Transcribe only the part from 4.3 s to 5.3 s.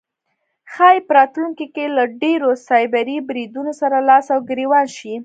او ګریوان شي